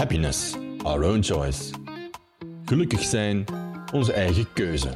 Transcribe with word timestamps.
Happiness, 0.00 0.54
our 0.82 1.04
own 1.04 1.22
choice. 1.22 1.70
Gelukkig 2.64 3.02
zijn, 3.02 3.44
onze 3.92 4.12
eigen 4.12 4.52
keuze. 4.52 4.88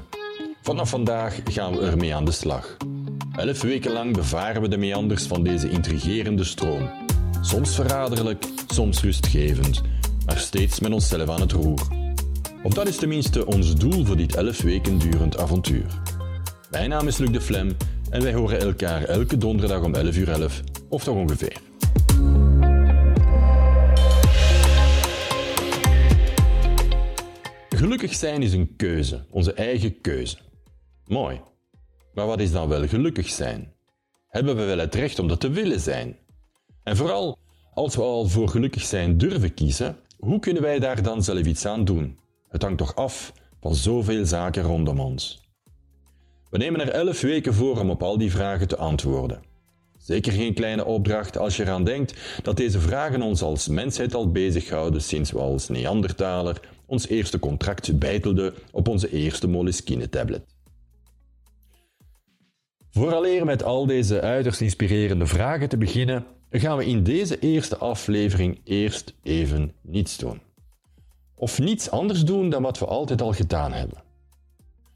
Vanaf 0.62 0.88
vandaag 0.88 1.40
gaan 1.44 1.76
we 1.76 1.86
ermee 1.86 2.14
aan 2.14 2.24
de 2.24 2.30
slag. 2.30 2.76
Elf 3.36 3.62
weken 3.62 3.92
lang 3.92 4.12
bevaren 4.12 4.62
we 4.62 4.68
de 4.68 4.76
meanders 4.76 5.26
van 5.26 5.42
deze 5.42 5.70
intrigerende 5.70 6.44
stroom. 6.44 6.90
Soms 7.40 7.74
verraderlijk, 7.74 8.44
soms 8.66 9.02
rustgevend, 9.02 9.82
maar 10.26 10.38
steeds 10.38 10.80
met 10.80 10.92
onszelf 10.92 11.28
aan 11.28 11.40
het 11.40 11.52
roer. 11.52 11.80
Of 12.62 12.72
dat 12.72 12.88
is 12.88 12.96
tenminste 12.96 13.46
ons 13.46 13.74
doel 13.76 14.04
voor 14.04 14.16
dit 14.16 14.36
elf 14.36 14.60
weken 14.60 14.98
durend 14.98 15.38
avontuur. 15.38 15.86
Mijn 16.70 16.90
naam 16.90 17.06
is 17.06 17.18
Luc 17.18 17.30
de 17.30 17.40
Flem 17.40 17.76
en 18.10 18.22
wij 18.22 18.32
horen 18.32 18.60
elkaar 18.60 19.02
elke 19.02 19.36
donderdag 19.36 19.82
om 19.82 19.94
11 19.94 20.16
uur 20.16 20.28
11, 20.28 20.60
of 20.88 21.04
toch 21.04 21.16
ongeveer. 21.16 21.73
Gelukkig 27.84 28.14
zijn 28.14 28.42
is 28.42 28.52
een 28.52 28.76
keuze, 28.76 29.24
onze 29.30 29.52
eigen 29.52 30.00
keuze. 30.00 30.36
Mooi. 31.06 31.40
Maar 32.14 32.26
wat 32.26 32.40
is 32.40 32.52
dan 32.52 32.68
wel 32.68 32.86
gelukkig 32.88 33.28
zijn? 33.28 33.72
Hebben 34.28 34.56
we 34.56 34.64
wel 34.64 34.78
het 34.78 34.94
recht 34.94 35.18
om 35.18 35.28
dat 35.28 35.40
te 35.40 35.50
willen 35.50 35.80
zijn? 35.80 36.16
En 36.82 36.96
vooral, 36.96 37.38
als 37.74 37.96
we 37.96 38.02
al 38.02 38.28
voor 38.28 38.48
gelukkig 38.48 38.82
zijn 38.82 39.18
durven 39.18 39.54
kiezen, 39.54 39.96
hoe 40.18 40.38
kunnen 40.38 40.62
wij 40.62 40.78
daar 40.78 41.02
dan 41.02 41.22
zelf 41.22 41.46
iets 41.46 41.66
aan 41.66 41.84
doen? 41.84 42.18
Het 42.48 42.62
hangt 42.62 42.78
toch 42.78 42.94
af 42.94 43.32
van 43.60 43.74
zoveel 43.74 44.26
zaken 44.26 44.62
rondom 44.62 45.00
ons. 45.00 45.48
We 46.50 46.58
nemen 46.58 46.80
er 46.80 46.90
elf 46.90 47.20
weken 47.20 47.54
voor 47.54 47.80
om 47.80 47.90
op 47.90 48.02
al 48.02 48.18
die 48.18 48.30
vragen 48.30 48.68
te 48.68 48.76
antwoorden. 48.76 49.42
Zeker 49.98 50.32
geen 50.32 50.54
kleine 50.54 50.84
opdracht 50.84 51.38
als 51.38 51.56
je 51.56 51.62
eraan 51.62 51.84
denkt 51.84 52.14
dat 52.42 52.56
deze 52.56 52.80
vragen 52.80 53.22
ons 53.22 53.42
als 53.42 53.68
mensheid 53.68 54.14
al 54.14 54.30
bezighouden 54.30 55.02
sinds 55.02 55.30
we 55.30 55.38
als 55.38 55.68
Neandertaler 55.68 56.60
ons 56.86 57.08
eerste 57.08 57.38
contract 57.38 57.98
beitelden 57.98 58.54
op 58.72 58.88
onze 58.88 59.10
eerste 59.10 59.48
Moleskine-tablet. 59.48 60.44
Vooraleer 62.90 63.44
met 63.44 63.62
al 63.62 63.86
deze 63.86 64.20
uiterst 64.20 64.60
inspirerende 64.60 65.26
vragen 65.26 65.68
te 65.68 65.76
beginnen, 65.76 66.26
gaan 66.50 66.76
we 66.76 66.86
in 66.86 67.02
deze 67.02 67.38
eerste 67.38 67.76
aflevering 67.76 68.60
eerst 68.64 69.14
even 69.22 69.72
niets 69.80 70.16
doen. 70.16 70.40
Of 71.34 71.58
niets 71.58 71.90
anders 71.90 72.24
doen 72.24 72.50
dan 72.50 72.62
wat 72.62 72.78
we 72.78 72.86
altijd 72.86 73.22
al 73.22 73.32
gedaan 73.32 73.72
hebben. 73.72 74.02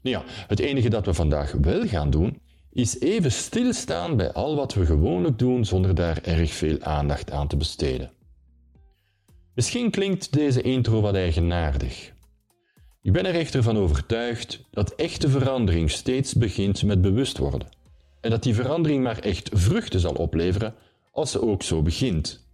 Nou 0.01 0.15
ja, 0.15 0.23
het 0.47 0.59
enige 0.59 0.89
dat 0.89 1.05
we 1.05 1.13
vandaag 1.13 1.51
wel 1.51 1.87
gaan 1.87 2.09
doen, 2.09 2.39
is 2.71 2.99
even 2.99 3.31
stilstaan 3.31 4.17
bij 4.17 4.33
al 4.33 4.55
wat 4.55 4.73
we 4.73 4.85
gewoonlijk 4.85 5.39
doen 5.39 5.65
zonder 5.65 5.95
daar 5.95 6.19
erg 6.23 6.51
veel 6.51 6.81
aandacht 6.81 7.31
aan 7.31 7.47
te 7.47 7.57
besteden. 7.57 8.11
Misschien 9.59 9.91
klinkt 9.91 10.33
deze 10.33 10.61
intro 10.61 11.01
wat 11.01 11.15
eigenaardig. 11.15 12.11
Ik 13.01 13.11
ben 13.11 13.25
er 13.25 13.35
echter 13.35 13.63
van 13.63 13.77
overtuigd 13.77 14.65
dat 14.71 14.95
echte 14.95 15.29
verandering 15.29 15.91
steeds 15.91 16.33
begint 16.33 16.83
met 16.83 17.01
bewust 17.01 17.37
worden. 17.37 17.67
En 18.21 18.29
dat 18.29 18.43
die 18.43 18.53
verandering 18.53 19.03
maar 19.03 19.19
echt 19.19 19.49
vruchten 19.53 19.99
zal 19.99 20.13
opleveren 20.13 20.75
als 21.11 21.31
ze 21.31 21.41
ook 21.41 21.63
zo 21.63 21.81
begint. 21.81 22.47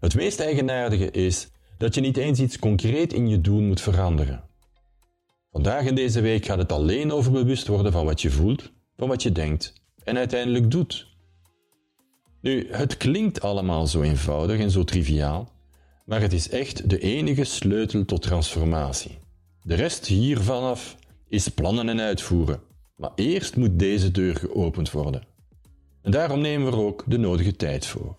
Het 0.00 0.14
meest 0.14 0.40
eigenaardige 0.40 1.10
is 1.10 1.48
dat 1.78 1.94
je 1.94 2.00
niet 2.00 2.16
eens 2.16 2.40
iets 2.40 2.58
concreet 2.58 3.12
in 3.12 3.28
je 3.28 3.40
doen 3.40 3.66
moet 3.66 3.80
veranderen. 3.80 4.44
Vandaag 5.52 5.84
in 5.84 5.94
deze 5.94 6.20
week 6.20 6.44
gaat 6.44 6.58
het 6.58 6.72
alleen 6.72 7.12
over 7.12 7.32
bewust 7.32 7.66
worden 7.66 7.92
van 7.92 8.04
wat 8.04 8.22
je 8.22 8.30
voelt, 8.30 8.72
van 8.96 9.08
wat 9.08 9.22
je 9.22 9.32
denkt 9.32 9.72
en 10.02 10.16
uiteindelijk 10.16 10.70
doet. 10.70 11.13
Nu, 12.44 12.68
het 12.70 12.96
klinkt 12.96 13.40
allemaal 13.40 13.86
zo 13.86 14.02
eenvoudig 14.02 14.60
en 14.60 14.70
zo 14.70 14.84
triviaal, 14.84 15.48
maar 16.04 16.20
het 16.20 16.32
is 16.32 16.48
echt 16.48 16.90
de 16.90 16.98
enige 16.98 17.44
sleutel 17.44 18.04
tot 18.04 18.22
transformatie. 18.22 19.18
De 19.62 19.74
rest 19.74 20.06
hiervan 20.06 20.62
af 20.62 20.96
is 21.28 21.48
plannen 21.48 21.88
en 21.88 22.00
uitvoeren, 22.00 22.60
maar 22.96 23.10
eerst 23.14 23.56
moet 23.56 23.78
deze 23.78 24.10
deur 24.10 24.36
geopend 24.36 24.90
worden. 24.90 25.22
En 26.02 26.10
daarom 26.10 26.40
nemen 26.40 26.66
we 26.66 26.72
er 26.72 26.82
ook 26.82 27.04
de 27.06 27.18
nodige 27.18 27.56
tijd 27.56 27.86
voor. 27.86 28.16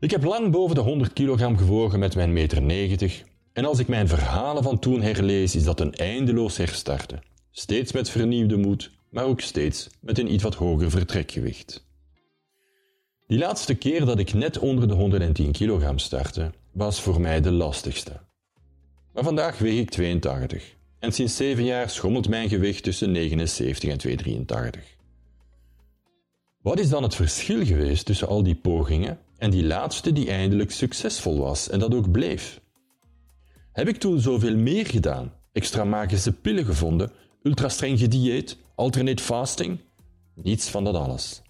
Ik 0.00 0.10
heb 0.10 0.24
lang 0.24 0.50
boven 0.50 0.74
de 0.74 0.80
100 0.80 1.12
kilogram 1.12 1.56
gewogen 1.56 1.98
met 1.98 2.14
mijn 2.14 2.32
meter 2.32 2.62
90 2.62 3.22
en 3.52 3.64
als 3.64 3.78
ik 3.78 3.88
mijn 3.88 4.08
verhalen 4.08 4.62
van 4.62 4.78
toen 4.78 5.02
herlees, 5.02 5.56
is 5.56 5.64
dat 5.64 5.80
een 5.80 5.94
eindeloos 5.94 6.56
herstarten. 6.56 7.22
Steeds 7.50 7.92
met 7.92 8.10
vernieuwde 8.10 8.56
moed, 8.56 8.97
maar 9.10 9.24
ook 9.24 9.40
steeds 9.40 9.88
met 10.00 10.18
een 10.18 10.32
iets 10.32 10.42
wat 10.42 10.54
hoger 10.54 10.90
vertrekgewicht. 10.90 11.86
Die 13.26 13.38
laatste 13.38 13.74
keer 13.74 14.04
dat 14.04 14.18
ik 14.18 14.32
net 14.32 14.58
onder 14.58 14.88
de 14.88 14.94
110 14.94 15.52
kilogram 15.52 15.98
startte, 15.98 16.52
was 16.72 17.00
voor 17.00 17.20
mij 17.20 17.40
de 17.40 17.52
lastigste. 17.52 18.20
Maar 19.12 19.24
vandaag 19.24 19.58
weeg 19.58 19.80
ik 19.80 19.90
82 19.90 20.76
en 20.98 21.12
sinds 21.12 21.36
7 21.36 21.64
jaar 21.64 21.90
schommelt 21.90 22.28
mijn 22.28 22.48
gewicht 22.48 22.82
tussen 22.82 23.10
79 23.10 23.90
en 23.90 23.98
283. 23.98 24.96
Wat 26.62 26.78
is 26.78 26.88
dan 26.88 27.02
het 27.02 27.14
verschil 27.14 27.64
geweest 27.64 28.06
tussen 28.06 28.28
al 28.28 28.42
die 28.42 28.54
pogingen 28.54 29.18
en 29.36 29.50
die 29.50 29.64
laatste 29.64 30.12
die 30.12 30.30
eindelijk 30.30 30.70
succesvol 30.70 31.38
was 31.38 31.68
en 31.68 31.78
dat 31.78 31.94
ook 31.94 32.10
bleef? 32.10 32.60
Heb 33.72 33.88
ik 33.88 33.96
toen 33.96 34.20
zoveel 34.20 34.56
meer 34.56 34.86
gedaan? 34.86 35.32
Extra 35.52 35.84
magische 35.84 36.32
pillen 36.32 36.64
gevonden? 36.64 37.10
Ultra 37.42 37.68
streng 37.68 37.98
gedieet? 37.98 38.56
Alternate 38.78 39.22
fasting? 39.22 39.80
Niets 40.34 40.68
van 40.68 40.84
dat 40.84 40.94
alles. 40.94 41.42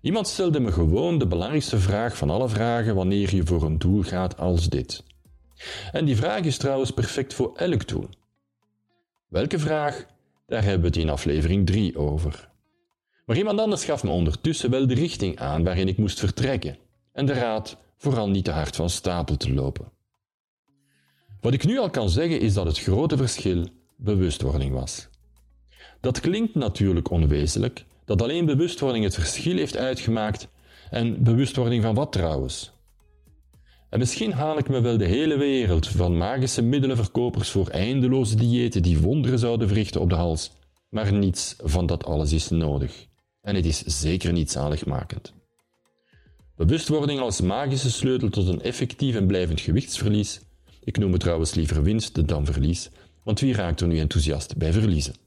Iemand 0.00 0.28
stelde 0.28 0.60
me 0.60 0.72
gewoon 0.72 1.18
de 1.18 1.26
belangrijkste 1.26 1.78
vraag 1.78 2.16
van 2.16 2.30
alle 2.30 2.48
vragen 2.48 2.94
wanneer 2.94 3.34
je 3.34 3.46
voor 3.46 3.62
een 3.62 3.78
doel 3.78 4.02
gaat 4.02 4.38
als 4.38 4.68
dit. 4.68 5.04
En 5.92 6.04
die 6.04 6.16
vraag 6.16 6.40
is 6.40 6.56
trouwens 6.56 6.90
perfect 6.90 7.34
voor 7.34 7.56
elk 7.56 7.88
doel. 7.88 8.08
Welke 9.28 9.58
vraag? 9.58 10.06
Daar 10.46 10.62
hebben 10.62 10.80
we 10.80 10.86
het 10.86 10.96
in 10.96 11.10
aflevering 11.10 11.66
3 11.66 11.98
over. 11.98 12.50
Maar 13.26 13.36
iemand 13.36 13.60
anders 13.60 13.84
gaf 13.84 14.02
me 14.02 14.10
ondertussen 14.10 14.70
wel 14.70 14.86
de 14.86 14.94
richting 14.94 15.38
aan 15.38 15.64
waarin 15.64 15.88
ik 15.88 15.96
moest 15.96 16.18
vertrekken 16.18 16.76
en 17.12 17.26
de 17.26 17.32
raad 17.32 17.76
vooral 17.96 18.28
niet 18.28 18.44
te 18.44 18.50
hard 18.50 18.76
van 18.76 18.90
stapel 18.90 19.36
te 19.36 19.52
lopen. 19.52 19.92
Wat 21.40 21.52
ik 21.52 21.64
nu 21.64 21.78
al 21.78 21.90
kan 21.90 22.10
zeggen 22.10 22.40
is 22.40 22.54
dat 22.54 22.66
het 22.66 22.78
grote 22.78 23.16
verschil 23.16 23.66
bewustwording 23.96 24.72
was. 24.72 25.08
Dat 26.04 26.20
klinkt 26.20 26.54
natuurlijk 26.54 27.10
onwezenlijk, 27.10 27.84
dat 28.04 28.22
alleen 28.22 28.46
bewustwording 28.46 29.04
het 29.04 29.14
verschil 29.14 29.56
heeft 29.56 29.76
uitgemaakt 29.76 30.48
en 30.90 31.22
bewustwording 31.22 31.82
van 31.82 31.94
wat 31.94 32.12
trouwens? 32.12 32.72
En 33.90 33.98
misschien 33.98 34.32
haal 34.32 34.58
ik 34.58 34.68
me 34.68 34.80
wel 34.80 34.96
de 34.96 35.04
hele 35.04 35.36
wereld 35.36 35.88
van 35.88 36.16
magische 36.16 36.62
middelenverkopers 36.62 37.50
voor 37.50 37.68
eindeloze 37.68 38.36
diëten 38.36 38.82
die 38.82 38.98
wonderen 38.98 39.38
zouden 39.38 39.68
verrichten 39.68 40.00
op 40.00 40.08
de 40.08 40.14
hals, 40.14 40.50
maar 40.88 41.12
niets 41.12 41.56
van 41.62 41.86
dat 41.86 42.04
alles 42.04 42.32
is 42.32 42.48
nodig. 42.48 43.06
En 43.40 43.54
het 43.54 43.64
is 43.64 43.82
zeker 43.84 44.32
niet 44.32 44.50
zaligmakend. 44.50 45.32
Bewustwording 46.56 47.20
als 47.20 47.40
magische 47.40 47.90
sleutel 47.90 48.28
tot 48.28 48.48
een 48.48 48.62
effectief 48.62 49.16
en 49.16 49.26
blijvend 49.26 49.60
gewichtsverlies 49.60 50.40
ik 50.84 50.98
noem 50.98 51.12
het 51.12 51.20
trouwens 51.20 51.54
liever 51.54 51.82
winst 51.82 52.28
dan 52.28 52.46
verlies, 52.46 52.90
want 53.22 53.40
wie 53.40 53.54
raakt 53.54 53.80
er 53.80 53.86
nu 53.86 53.98
enthousiast 53.98 54.56
bij 54.56 54.72
verliezen? 54.72 55.23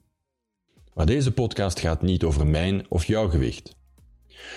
Maar 0.98 1.06
deze 1.06 1.32
podcast 1.32 1.80
gaat 1.80 2.02
niet 2.02 2.24
over 2.24 2.48
mijn 2.48 2.86
of 2.90 3.06
jouw 3.06 3.30
gewicht. 3.30 3.76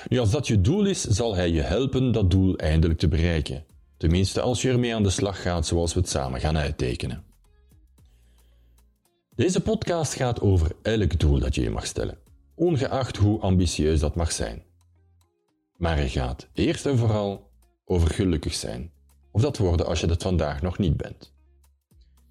Nu, 0.08 0.18
als 0.18 0.30
dat 0.30 0.46
je 0.46 0.60
doel 0.60 0.86
is, 0.86 1.02
zal 1.02 1.34
hij 1.34 1.50
je 1.50 1.60
helpen 1.60 2.12
dat 2.12 2.30
doel 2.30 2.56
eindelijk 2.56 2.98
te 2.98 3.08
bereiken. 3.08 3.64
Tenminste, 3.96 4.40
als 4.40 4.62
je 4.62 4.70
ermee 4.70 4.94
aan 4.94 5.02
de 5.02 5.10
slag 5.10 5.42
gaat 5.42 5.66
zoals 5.66 5.94
we 5.94 6.00
het 6.00 6.08
samen 6.08 6.40
gaan 6.40 6.56
uittekenen. 6.56 7.24
Deze 9.34 9.60
podcast 9.60 10.14
gaat 10.14 10.40
over 10.40 10.72
elk 10.82 11.18
doel 11.18 11.38
dat 11.38 11.54
je 11.54 11.62
je 11.62 11.70
mag 11.70 11.86
stellen, 11.86 12.18
ongeacht 12.54 13.16
hoe 13.16 13.40
ambitieus 13.40 14.00
dat 14.00 14.14
mag 14.14 14.32
zijn. 14.32 14.62
Maar 15.76 15.96
hij 15.96 16.08
gaat 16.08 16.48
eerst 16.52 16.86
en 16.86 16.98
vooral 16.98 17.50
over 17.84 18.10
gelukkig 18.10 18.54
zijn. 18.54 18.92
Of 19.32 19.42
dat 19.42 19.58
worden 19.58 19.86
als 19.86 20.00
je 20.00 20.06
dat 20.06 20.22
vandaag 20.22 20.62
nog 20.62 20.78
niet 20.78 20.96
bent. 20.96 21.32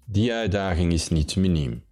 Die 0.06 0.32
uitdaging 0.32 0.92
is 0.92 1.08
niet 1.08 1.36
miniem. 1.36 1.88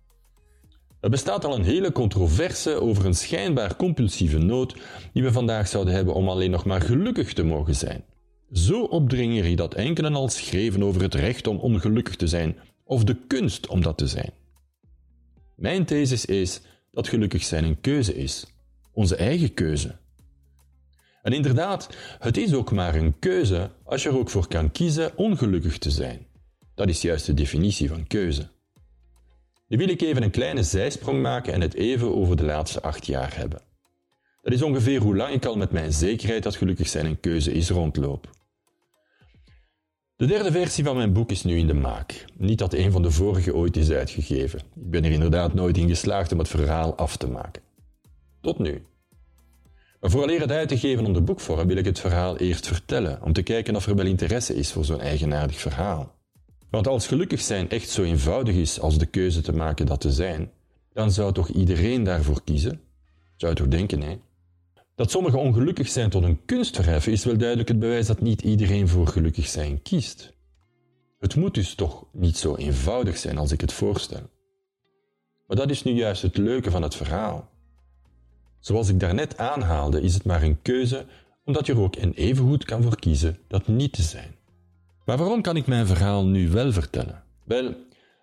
Er 1.01 1.11
bestaat 1.11 1.45
al 1.45 1.55
een 1.55 1.65
hele 1.65 1.93
controverse 1.93 2.81
over 2.81 3.07
een 3.07 3.15
schijnbaar 3.15 3.77
compulsieve 3.77 4.39
nood 4.39 4.75
die 5.13 5.23
we 5.23 5.33
vandaag 5.33 5.69
zouden 5.69 5.95
hebben 5.95 6.15
om 6.15 6.29
alleen 6.29 6.51
nog 6.51 6.65
maar 6.65 6.81
gelukkig 6.81 7.33
te 7.33 7.43
mogen 7.43 7.75
zijn. 7.75 8.05
Zo 8.53 8.83
opdringerig 8.83 9.55
dat 9.55 9.75
enkelen 9.75 10.15
al 10.15 10.29
schreven 10.29 10.83
over 10.83 11.03
het 11.03 11.15
recht 11.15 11.47
om 11.47 11.59
ongelukkig 11.59 12.17
te 12.17 12.27
zijn 12.27 12.57
of 12.85 13.05
de 13.05 13.17
kunst 13.27 13.67
om 13.67 13.83
dat 13.83 13.99
te 13.99 14.07
zijn. 14.07 14.33
Mijn 15.57 15.85
thesis 15.85 16.25
is 16.25 16.61
dat 16.91 17.09
gelukkig 17.09 17.45
zijn 17.45 17.65
een 17.65 17.81
keuze 17.81 18.15
is, 18.15 18.47
onze 18.93 19.17
eigen 19.17 19.55
keuze. 19.55 19.97
En 21.23 21.33
inderdaad, 21.33 21.89
het 22.19 22.37
is 22.37 22.55
ook 22.55 22.73
maar 22.73 22.95
een 22.95 23.19
keuze 23.19 23.71
als 23.85 24.03
je 24.03 24.09
er 24.09 24.19
ook 24.19 24.31
voor 24.31 24.49
kan 24.49 24.71
kiezen 24.71 25.17
ongelukkig 25.17 25.79
te 25.79 25.91
zijn. 25.91 26.27
Dat 26.75 26.89
is 26.89 27.03
juist 27.03 27.27
de 27.27 27.35
definitie 27.35 27.89
van 27.89 28.07
keuze. 28.07 28.49
Nu 29.69 29.77
wil 29.77 29.89
ik 29.89 30.01
even 30.01 30.23
een 30.23 30.31
kleine 30.31 30.63
zijsprong 30.63 31.23
maken 31.23 31.53
en 31.53 31.61
het 31.61 31.75
even 31.75 32.15
over 32.15 32.37
de 32.37 32.45
laatste 32.45 32.83
acht 32.83 33.07
jaar 33.07 33.37
hebben. 33.37 33.61
Dat 34.43 34.53
is 34.53 34.63
ongeveer 34.63 35.01
hoe 35.01 35.17
lang 35.17 35.35
ik 35.35 35.45
al 35.45 35.57
met 35.57 35.71
mijn 35.71 35.93
zekerheid 35.93 36.43
dat 36.43 36.57
gelukkig 36.57 36.89
zijn 36.89 37.07
een 37.07 37.21
keuze 37.21 37.53
is 37.53 37.71
rondloop. 37.71 38.31
De 40.17 40.27
derde 40.27 40.53
versie 40.53 40.85
van 40.85 40.97
mijn 40.97 41.13
boek 41.13 41.31
is 41.31 41.43
nu 41.43 41.59
in 41.59 41.67
de 41.67 41.75
maak. 41.75 42.25
Niet 42.37 42.59
dat 42.59 42.75
een 42.75 42.93
van 42.93 43.03
de 43.03 43.11
vorige 43.11 43.55
ooit 43.55 43.77
is 43.77 43.91
uitgegeven. 43.91 44.59
Ik 44.59 44.91
ben 44.91 45.05
er 45.05 45.11
inderdaad 45.11 45.55
nooit 45.55 45.77
in 45.77 45.89
geslaagd 45.89 46.33
om 46.33 46.39
het 46.39 46.49
verhaal 46.49 46.97
af 46.97 47.17
te 47.17 47.29
maken. 47.29 47.63
Tot 48.41 48.59
nu. 48.59 48.83
Maar 50.01 50.11
vooraleer 50.11 50.41
het 50.41 50.51
uit 50.51 50.69
te 50.69 50.79
geven 50.79 51.07
onder 51.07 51.25
boekvorm 51.25 51.67
wil 51.67 51.77
ik 51.77 51.85
het 51.85 52.01
verhaal 52.01 52.37
eerst 52.37 52.67
vertellen, 52.67 53.23
om 53.23 53.33
te 53.33 53.43
kijken 53.43 53.77
of 53.77 53.87
er 53.87 53.97
wel 53.97 54.07
interesse 54.07 54.55
is 54.55 54.73
voor 54.73 54.85
zo'n 54.85 55.01
eigenaardig 55.01 55.61
verhaal. 55.61 56.18
Want 56.71 56.87
als 56.87 57.07
gelukkig 57.07 57.41
zijn 57.41 57.71
echt 57.71 57.89
zo 57.89 58.03
eenvoudig 58.03 58.55
is 58.55 58.81
als 58.81 58.99
de 58.99 59.07
keuze 59.07 59.41
te 59.41 59.53
maken 59.53 59.87
dat 59.87 60.01
te 60.01 60.13
zijn, 60.13 60.51
dan 60.93 61.11
zou 61.13 61.33
toch 61.33 61.49
iedereen 61.49 62.05
daarvoor 62.05 62.43
kiezen? 62.45 62.81
Zou 63.37 63.53
je 63.53 63.59
toch 63.59 63.69
denken, 63.69 64.03
hè? 64.03 64.19
Dat 64.95 65.11
sommigen 65.11 65.39
ongelukkig 65.39 65.89
zijn 65.89 66.11
tot 66.11 66.23
een 66.23 66.45
kunst 66.45 66.77
verheffen 66.77 67.13
is 67.13 67.25
wel 67.25 67.37
duidelijk 67.37 67.69
het 67.69 67.79
bewijs 67.79 68.07
dat 68.07 68.21
niet 68.21 68.43
iedereen 68.43 68.89
voor 68.89 69.07
gelukkig 69.07 69.47
zijn 69.47 69.83
kiest. 69.83 70.33
Het 71.19 71.37
moet 71.37 71.55
dus 71.55 71.75
toch 71.75 72.07
niet 72.13 72.37
zo 72.37 72.57
eenvoudig 72.57 73.17
zijn 73.17 73.39
als 73.39 73.53
ik 73.53 73.61
het 73.61 73.73
voorstel. 73.73 74.31
Maar 75.47 75.57
dat 75.57 75.71
is 75.71 75.83
nu 75.83 75.93
juist 75.93 76.23
het 76.23 76.37
leuke 76.37 76.71
van 76.71 76.83
het 76.83 76.95
verhaal. 76.95 77.49
Zoals 78.59 78.89
ik 78.89 79.01
daarnet 79.01 79.37
aanhaalde, 79.37 80.01
is 80.01 80.15
het 80.15 80.25
maar 80.25 80.43
een 80.43 80.63
keuze 80.63 81.07
omdat 81.45 81.67
je 81.67 81.73
er 81.73 81.81
ook 81.81 81.97
en 81.97 82.13
evengoed 82.13 82.65
kan 82.65 82.83
voor 82.83 82.99
kiezen 82.99 83.39
dat 83.47 83.67
niet 83.67 83.93
te 83.93 84.03
zijn. 84.03 84.38
Maar 85.09 85.17
waarom 85.19 85.43
kan 85.43 85.57
ik 85.57 85.67
mijn 85.67 85.87
verhaal 85.87 86.27
nu 86.27 86.49
wel 86.49 86.73
vertellen? 86.73 87.23
Wel, 87.45 87.75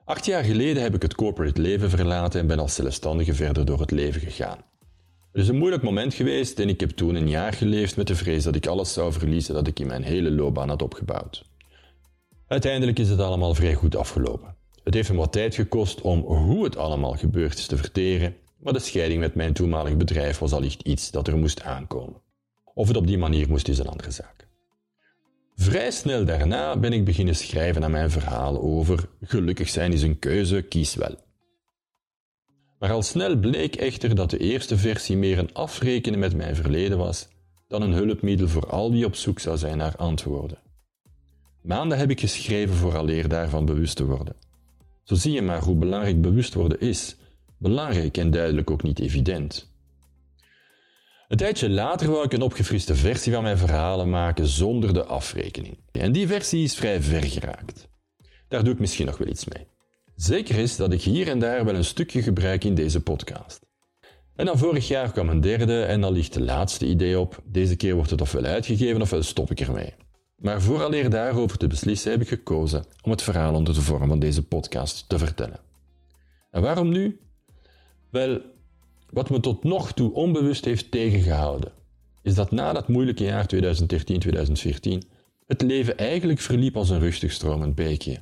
acht 0.04 0.26
jaar 0.26 0.44
geleden 0.44 0.84
heb 0.84 0.96
ik 0.96 1.02
het 1.02 1.16
corporate 1.16 1.62
leven 1.62 1.90
verlaten 1.90 2.40
en 2.40 2.48
ben 2.48 2.60
als 2.60 2.76
zelfstandige 2.76 3.34
verder 3.34 3.66
door 3.66 3.80
het 3.80 3.92
leven 3.92 4.22
gegaan. 4.22 4.58
Het 5.32 5.42
is 5.42 5.48
een 5.48 5.58
moeilijk 5.58 5.84
moment 5.84 6.14
geweest 6.14 6.60
en 6.60 6.70
ik 6.70 6.80
heb 6.80 6.90
toen 6.90 7.16
een 7.16 7.30
jaar 7.30 7.54
geleefd 7.54 7.98
met 7.98 8.08
de 8.08 8.16
vrees 8.16 8.44
dat 8.44 8.56
ik 8.56 8.68
alles 8.68 8.94
zou 8.94 9.14
verliezen 9.14 9.54
dat 9.54 9.68
ik 9.68 9.80
in 9.80 9.88
mijn 9.88 10.04
hele 10.04 10.32
loopbaan 10.32 10.70
had 10.70 10.82
opgebouwd. 10.82 11.46
Uiteindelijk 12.48 13.00
is 13.00 13.10
het 13.10 13.20
allemaal 13.20 13.56
vrij 13.56 13.74
goed 13.74 13.96
afgelopen. 13.96 14.56
Het 14.84 14.94
heeft 14.94 15.12
me 15.12 15.18
wat 15.18 15.32
tijd 15.32 15.56
gekost 15.56 16.02
om 16.02 16.20
hoe 16.20 16.64
het 16.64 16.78
allemaal 16.78 17.14
gebeurd 17.14 17.58
is 17.58 17.68
te 17.68 17.78
verteren, 17.78 18.36
maar 18.60 18.74
de 18.74 18.80
scheiding 18.80 19.20
met 19.20 19.36
mijn 19.36 19.54
toenmalig 19.54 19.98
bedrijf 19.98 20.38
was 20.38 20.54
allicht 20.54 20.82
iets 20.82 21.12
dat 21.12 21.28
er 21.28 21.38
moest 21.38 21.62
aankomen. 21.62 22.22
Of 22.74 22.88
het 22.88 22.98
op 22.98 23.08
die 23.08 23.18
manier 23.18 23.50
moest 23.50 23.68
is 23.68 23.80
een 23.80 23.88
andere 23.88 24.12
zaak. 24.12 24.45
Vrij 25.56 25.92
snel 25.92 26.26
daarna 26.26 26.78
ben 26.78 26.94
ik 26.94 27.06
beginnen 27.06 27.36
schrijven 27.36 27.84
aan 27.84 27.92
mijn 27.92 28.12
verhaal 28.12 28.62
over 28.62 29.10
gelukkig 29.22 29.70
zijn 29.70 29.94
is 29.94 30.02
een 30.02 30.20
keuze, 30.20 30.62
kies 30.62 30.96
wel. 30.96 31.16
Maar 32.80 32.92
al 32.92 33.02
snel 33.02 33.38
bleek 33.38 33.76
echter 33.76 34.16
dat 34.16 34.30
de 34.30 34.38
eerste 34.38 34.78
versie 34.78 35.18
meer 35.18 35.38
een 35.38 35.54
afrekenen 35.54 36.20
met 36.20 36.36
mijn 36.36 36.56
verleden 36.56 36.98
was 36.98 37.28
dan 37.68 37.82
een 37.82 37.94
hulpmiddel 37.94 38.48
voor 38.48 38.70
al 38.70 38.92
wie 38.92 39.06
op 39.06 39.16
zoek 39.16 39.40
zou 39.40 39.58
zijn 39.58 39.78
naar 39.78 39.96
antwoorden. 39.96 40.58
Maanden 41.62 41.98
heb 41.98 42.10
ik 42.10 42.20
geschreven 42.20 42.76
vooraleer 42.76 43.28
daarvan 43.28 43.66
bewust 43.66 43.96
te 43.96 44.06
worden. 44.06 44.36
Zo 45.04 45.16
zie 45.16 45.32
je 45.32 45.42
maar 45.42 45.64
hoe 45.64 45.76
belangrijk 45.76 46.22
bewust 46.22 46.54
worden 46.54 46.80
is. 46.80 47.16
Belangrijk 47.58 48.18
en 48.18 48.32
duidelijk 48.32 48.72
ook 48.72 48.84
niet 48.84 49.00
evident. 49.00 49.75
Een 51.36 51.42
tijdje 51.42 51.70
later 51.70 52.12
wou 52.12 52.24
ik 52.24 52.34
een 52.34 52.42
opgefriste 52.42 52.96
versie 52.96 53.34
van 53.34 53.44
mijn 53.44 53.58
verhalen 53.58 54.10
maken 54.10 54.48
zonder 54.48 54.94
de 54.94 55.04
afrekening. 55.04 55.78
En 55.92 56.12
die 56.12 56.28
versie 56.28 56.64
is 56.64 56.76
vrij 56.76 57.02
ver 57.02 57.24
geraakt. 57.24 57.88
Daar 58.48 58.64
doe 58.64 58.74
ik 58.74 58.80
misschien 58.80 59.06
nog 59.06 59.18
wel 59.18 59.28
iets 59.28 59.46
mee. 59.46 59.68
Zeker 60.16 60.56
is 60.56 60.76
dat 60.76 60.92
ik 60.92 61.02
hier 61.02 61.28
en 61.28 61.40
daar 61.40 61.66
wel 61.66 61.76
een 61.76 61.86
stukje 61.86 62.22
gebruik 62.22 62.64
in 62.64 62.76
deze 62.76 63.02
podcast. 63.02 63.66
En 64.36 64.46
dan 64.46 64.58
vorig 64.58 64.88
jaar 64.88 65.12
kwam 65.12 65.30
een 65.30 65.42
derde 65.42 65.84
en 65.84 66.02
dan 66.02 66.14
ligt 66.14 66.34
de 66.34 66.42
laatste 66.42 66.86
idee 66.86 67.20
op. 67.20 67.42
Deze 67.46 67.76
keer 67.76 67.96
wordt 67.96 68.10
het 68.10 68.22
ofwel 68.22 68.44
uitgegeven 68.44 69.02
ofwel 69.02 69.24
stop 69.24 69.52
ik 69.52 69.60
ermee. 69.60 69.94
Maar 70.36 70.62
vooraleer 70.62 71.10
daarover 71.10 71.58
te 71.58 71.68
beslissen 71.68 72.12
heb 72.12 72.22
ik 72.22 72.28
gekozen 72.28 72.86
om 73.02 73.12
het 73.12 73.22
verhaal 73.22 73.54
onder 73.54 73.74
de 73.74 73.82
vorm 73.82 74.08
van 74.08 74.20
deze 74.20 74.48
podcast 74.48 75.10
te 75.10 75.18
vertellen. 75.18 75.60
En 76.52 76.62
waarom 76.62 76.90
nu? 76.90 77.20
Wel, 78.10 78.42
wat 79.16 79.30
me 79.30 79.40
tot 79.40 79.64
nog 79.64 79.92
toe 79.92 80.14
onbewust 80.14 80.66
heeft 80.66 80.92
tegengehouden, 80.92 81.72
is 82.22 82.36
dat 82.36 82.52
na 82.52 82.74
dat 82.74 82.88
moeilijke 82.88 83.24
jaar 83.24 83.50
2013-2014 83.56 83.58
het 85.48 85.62
leven 85.62 85.98
eigenlijk 85.98 86.40
verliep 86.40 86.78
als 86.78 86.90
een 86.90 87.00
rustig 87.00 87.32
stromend 87.32 87.76
beekje. 87.76 88.20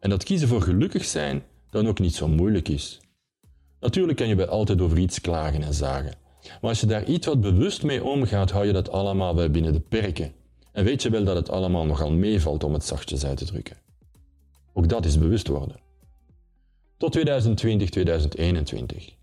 En 0.00 0.10
dat 0.10 0.24
kiezen 0.24 0.48
voor 0.48 0.62
gelukkig 0.62 1.04
zijn 1.04 1.42
dan 1.70 1.88
ook 1.88 1.98
niet 1.98 2.14
zo 2.14 2.28
moeilijk 2.28 2.68
is. 2.68 3.00
Natuurlijk 3.80 4.18
kan 4.18 4.28
je 4.28 4.34
bij 4.34 4.48
altijd 4.48 4.80
over 4.80 4.98
iets 4.98 5.20
klagen 5.20 5.62
en 5.62 5.74
zagen. 5.74 6.14
Maar 6.60 6.70
als 6.70 6.80
je 6.80 6.86
daar 6.86 7.04
iets 7.04 7.26
wat 7.26 7.40
bewust 7.40 7.82
mee 7.82 8.04
omgaat, 8.04 8.50
hou 8.50 8.66
je 8.66 8.72
dat 8.72 8.90
allemaal 8.90 9.34
wel 9.34 9.50
binnen 9.50 9.72
de 9.72 9.80
perken. 9.80 10.32
En 10.72 10.84
weet 10.84 11.02
je 11.02 11.10
wel 11.10 11.24
dat 11.24 11.36
het 11.36 11.50
allemaal 11.50 11.84
nogal 11.84 12.12
meevalt 12.12 12.64
om 12.64 12.72
het 12.72 12.84
zachtjes 12.84 13.24
uit 13.24 13.36
te 13.36 13.44
drukken. 13.44 13.76
Ook 14.72 14.88
dat 14.88 15.04
is 15.04 15.18
bewust 15.18 15.48
worden. 15.48 15.76
Tot 16.96 17.12
2020, 17.12 17.90
2021. 17.90 19.18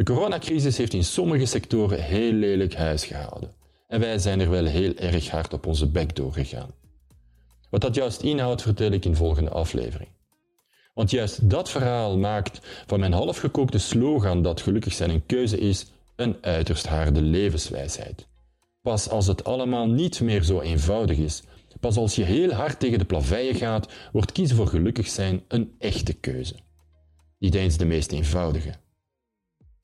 De 0.00 0.06
coronacrisis 0.06 0.76
heeft 0.76 0.92
in 0.92 1.04
sommige 1.04 1.46
sectoren 1.46 2.02
heel 2.02 2.32
lelijk 2.32 2.74
huis 2.74 3.04
gehouden. 3.04 3.52
En 3.88 4.00
wij 4.00 4.18
zijn 4.18 4.40
er 4.40 4.50
wel 4.50 4.64
heel 4.64 4.94
erg 4.94 5.30
hard 5.30 5.52
op 5.52 5.66
onze 5.66 5.86
bek 5.90 6.16
doorgegaan. 6.16 6.70
Wat 7.70 7.80
dat 7.80 7.94
juist 7.94 8.22
inhoudt, 8.22 8.62
vertel 8.62 8.90
ik 8.90 9.04
in 9.04 9.16
volgende 9.16 9.50
aflevering. 9.50 10.08
Want 10.94 11.10
juist 11.10 11.50
dat 11.50 11.70
verhaal 11.70 12.18
maakt 12.18 12.60
van 12.86 13.00
mijn 13.00 13.12
halfgekookte 13.12 13.78
slogan 13.78 14.42
dat 14.42 14.60
gelukkig 14.60 14.92
zijn 14.92 15.10
een 15.10 15.26
keuze 15.26 15.58
is, 15.58 15.86
een 16.16 16.36
uiterst 16.40 16.86
harde 16.86 17.22
levenswijsheid. 17.22 18.26
Pas 18.82 19.08
als 19.08 19.26
het 19.26 19.44
allemaal 19.44 19.88
niet 19.88 20.20
meer 20.20 20.42
zo 20.42 20.60
eenvoudig 20.60 21.18
is, 21.18 21.42
pas 21.80 21.96
als 21.96 22.14
je 22.14 22.24
heel 22.24 22.52
hard 22.52 22.80
tegen 22.80 22.98
de 22.98 23.04
plaveien 23.04 23.54
gaat, 23.54 23.92
wordt 24.12 24.32
kiezen 24.32 24.56
voor 24.56 24.68
gelukkig 24.68 25.08
zijn 25.08 25.42
een 25.48 25.74
echte 25.78 26.12
keuze. 26.12 26.54
Niet 27.38 27.54
eens 27.54 27.76
de 27.76 27.84
meest 27.84 28.12
eenvoudige. 28.12 28.72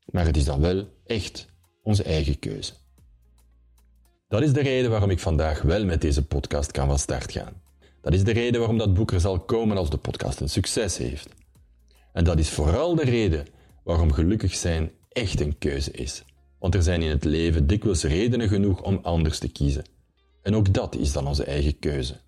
Maar 0.06 0.26
het 0.26 0.36
is 0.36 0.44
dan 0.44 0.60
wel 0.60 0.88
echt 1.06 1.46
onze 1.82 2.02
eigen 2.02 2.38
keuze. 2.38 2.72
Dat 4.28 4.42
is 4.42 4.52
de 4.52 4.62
reden 4.62 4.90
waarom 4.90 5.10
ik 5.10 5.20
vandaag 5.20 5.62
wel 5.62 5.84
met 5.84 6.00
deze 6.00 6.26
podcast 6.26 6.70
kan 6.70 6.86
van 6.86 6.98
start 6.98 7.32
gaan. 7.32 7.62
Dat 8.00 8.14
is 8.14 8.24
de 8.24 8.32
reden 8.32 8.58
waarom 8.58 8.78
dat 8.78 8.94
boek 8.94 9.12
er 9.12 9.20
zal 9.20 9.40
komen 9.40 9.76
als 9.76 9.90
de 9.90 9.96
podcast 9.96 10.40
een 10.40 10.48
succes 10.48 10.96
heeft. 10.96 11.28
En 12.12 12.24
dat 12.24 12.38
is 12.38 12.50
vooral 12.50 12.94
de 12.94 13.04
reden 13.04 13.46
waarom 13.84 14.12
gelukkig 14.12 14.54
zijn 14.54 14.90
echt 15.08 15.40
een 15.40 15.58
keuze 15.58 15.90
is. 15.90 16.24
Want 16.58 16.74
er 16.74 16.82
zijn 16.82 17.02
in 17.02 17.10
het 17.10 17.24
leven 17.24 17.66
dikwijls 17.66 18.02
redenen 18.02 18.48
genoeg 18.48 18.82
om 18.82 18.98
anders 19.02 19.38
te 19.38 19.48
kiezen. 19.48 19.84
En 20.42 20.54
ook 20.54 20.74
dat 20.74 20.94
is 20.94 21.12
dan 21.12 21.26
onze 21.26 21.44
eigen 21.44 21.78
keuze. 21.78 22.20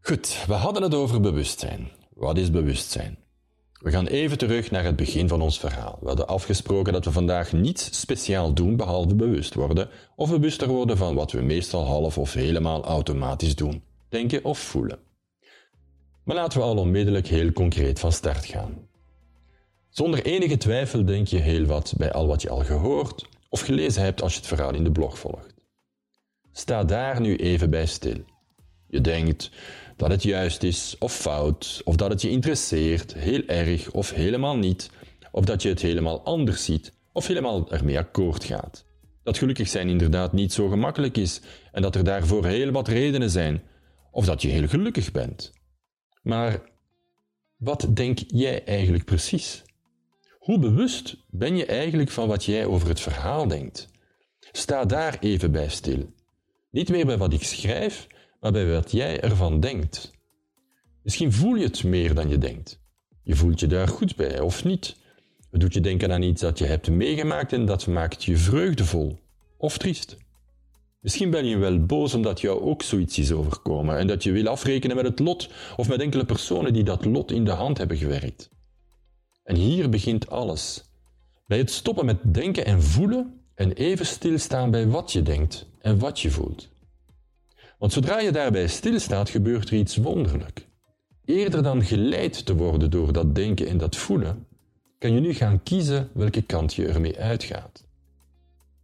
Goed, 0.00 0.44
we 0.46 0.54
hadden 0.54 0.82
het 0.82 0.94
over 0.94 1.20
bewustzijn. 1.20 1.90
Wat 2.14 2.38
is 2.38 2.50
bewustzijn? 2.50 3.18
We 3.78 3.90
gaan 3.90 4.06
even 4.06 4.38
terug 4.38 4.70
naar 4.70 4.84
het 4.84 4.96
begin 4.96 5.28
van 5.28 5.40
ons 5.40 5.58
verhaal. 5.58 5.98
We 6.00 6.06
hadden 6.06 6.26
afgesproken 6.26 6.92
dat 6.92 7.04
we 7.04 7.12
vandaag 7.12 7.52
niets 7.52 8.00
speciaal 8.00 8.54
doen 8.54 8.76
behalve 8.76 9.14
bewust 9.14 9.54
worden 9.54 9.88
of 10.16 10.30
bewuster 10.30 10.68
worden 10.68 10.96
van 10.96 11.14
wat 11.14 11.32
we 11.32 11.40
meestal 11.40 11.84
half 11.86 12.18
of 12.18 12.32
helemaal 12.32 12.84
automatisch 12.84 13.54
doen 13.54 13.82
denken 14.08 14.44
of 14.44 14.58
voelen. 14.58 14.98
Maar 16.24 16.36
laten 16.36 16.58
we 16.58 16.64
al 16.64 16.76
onmiddellijk 16.76 17.26
heel 17.26 17.52
concreet 17.52 18.00
van 18.00 18.12
start 18.12 18.44
gaan. 18.44 18.88
Zonder 19.88 20.24
enige 20.24 20.56
twijfel 20.56 21.04
denk 21.04 21.26
je 21.26 21.38
heel 21.38 21.64
wat 21.64 21.94
bij 21.96 22.12
al 22.12 22.26
wat 22.26 22.42
je 22.42 22.48
al 22.48 22.64
gehoord 22.64 23.26
of 23.48 23.60
gelezen 23.60 24.02
hebt 24.02 24.22
als 24.22 24.32
je 24.32 24.38
het 24.38 24.48
verhaal 24.48 24.74
in 24.74 24.84
de 24.84 24.92
blog 24.92 25.18
volgt. 25.18 25.54
Sta 26.52 26.84
daar 26.84 27.20
nu 27.20 27.36
even 27.36 27.70
bij 27.70 27.86
stil. 27.86 28.24
Je 28.86 29.00
denkt 29.00 29.50
dat 29.98 30.10
het 30.10 30.22
juist 30.22 30.62
is 30.62 30.96
of 30.98 31.14
fout, 31.14 31.80
of 31.84 31.96
dat 31.96 32.10
het 32.10 32.22
je 32.22 32.30
interesseert, 32.30 33.14
heel 33.14 33.42
erg 33.46 33.90
of 33.90 34.10
helemaal 34.10 34.56
niet, 34.56 34.90
of 35.30 35.44
dat 35.44 35.62
je 35.62 35.68
het 35.68 35.80
helemaal 35.80 36.24
anders 36.24 36.64
ziet 36.64 36.92
of 37.12 37.26
helemaal 37.26 37.70
ermee 37.70 37.98
akkoord 37.98 38.44
gaat. 38.44 38.84
Dat 39.22 39.38
gelukkig 39.38 39.68
zijn 39.68 39.88
inderdaad 39.88 40.32
niet 40.32 40.52
zo 40.52 40.68
gemakkelijk 40.68 41.16
is 41.16 41.40
en 41.72 41.82
dat 41.82 41.94
er 41.94 42.04
daarvoor 42.04 42.46
heel 42.46 42.70
wat 42.70 42.88
redenen 42.88 43.30
zijn, 43.30 43.62
of 44.10 44.24
dat 44.24 44.42
je 44.42 44.48
heel 44.48 44.68
gelukkig 44.68 45.12
bent. 45.12 45.52
Maar 46.22 46.62
wat 47.56 47.86
denk 47.94 48.18
jij 48.26 48.64
eigenlijk 48.64 49.04
precies? 49.04 49.62
Hoe 50.38 50.58
bewust 50.58 51.16
ben 51.30 51.56
je 51.56 51.66
eigenlijk 51.66 52.10
van 52.10 52.28
wat 52.28 52.44
jij 52.44 52.64
over 52.64 52.88
het 52.88 53.00
verhaal 53.00 53.48
denkt? 53.48 53.88
Sta 54.52 54.84
daar 54.84 55.16
even 55.20 55.52
bij 55.52 55.68
stil. 55.68 56.12
Niet 56.70 56.88
meer 56.88 57.06
bij 57.06 57.18
wat 57.18 57.32
ik 57.32 57.42
schrijf, 57.42 58.06
maar 58.40 58.52
bij 58.52 58.72
wat 58.72 58.92
jij 58.92 59.20
ervan 59.20 59.60
denkt. 59.60 60.10
Misschien 61.02 61.32
voel 61.32 61.54
je 61.54 61.64
het 61.64 61.84
meer 61.84 62.14
dan 62.14 62.28
je 62.28 62.38
denkt. 62.38 62.80
Je 63.22 63.34
voelt 63.34 63.60
je 63.60 63.66
daar 63.66 63.88
goed 63.88 64.16
bij 64.16 64.40
of 64.40 64.64
niet. 64.64 64.96
Het 65.50 65.60
doet 65.60 65.74
je 65.74 65.80
denken 65.80 66.12
aan 66.12 66.22
iets 66.22 66.40
dat 66.40 66.58
je 66.58 66.64
hebt 66.64 66.90
meegemaakt 66.90 67.52
en 67.52 67.64
dat 67.64 67.86
maakt 67.86 68.24
je 68.24 68.36
vreugdevol 68.36 69.18
of 69.56 69.78
triest. 69.78 70.16
Misschien 71.00 71.30
ben 71.30 71.46
je 71.46 71.56
wel 71.56 71.86
boos 71.86 72.14
omdat 72.14 72.40
jou 72.40 72.60
ook 72.60 72.82
zoiets 72.82 73.18
is 73.18 73.32
overkomen 73.32 73.98
en 73.98 74.06
dat 74.06 74.22
je 74.22 74.32
wil 74.32 74.46
afrekenen 74.46 74.96
met 74.96 75.04
het 75.04 75.18
lot 75.18 75.50
of 75.76 75.88
met 75.88 76.00
enkele 76.00 76.24
personen 76.24 76.72
die 76.72 76.84
dat 76.84 77.04
lot 77.04 77.32
in 77.32 77.44
de 77.44 77.50
hand 77.50 77.78
hebben 77.78 77.96
gewerkt. 77.96 78.50
En 79.42 79.56
hier 79.56 79.88
begint 79.88 80.30
alles. 80.30 80.84
Bij 81.46 81.58
het 81.58 81.70
stoppen 81.70 82.06
met 82.06 82.34
denken 82.34 82.64
en 82.64 82.82
voelen 82.82 83.40
en 83.54 83.72
even 83.72 84.06
stilstaan 84.06 84.70
bij 84.70 84.88
wat 84.88 85.12
je 85.12 85.22
denkt 85.22 85.66
en 85.80 85.98
wat 85.98 86.20
je 86.20 86.30
voelt. 86.30 86.68
Want 87.78 87.92
zodra 87.92 88.20
je 88.20 88.32
daarbij 88.32 88.66
stilstaat, 88.66 89.30
gebeurt 89.30 89.70
er 89.70 89.76
iets 89.76 89.96
wonderlijk. 89.96 90.66
Eerder 91.24 91.62
dan 91.62 91.82
geleid 91.82 92.46
te 92.46 92.54
worden 92.54 92.90
door 92.90 93.12
dat 93.12 93.34
denken 93.34 93.66
en 93.66 93.78
dat 93.78 93.96
voelen, 93.96 94.46
kan 94.98 95.12
je 95.12 95.20
nu 95.20 95.34
gaan 95.34 95.62
kiezen 95.62 96.10
welke 96.14 96.42
kant 96.42 96.74
je 96.74 96.86
ermee 96.86 97.18
uitgaat. 97.18 97.86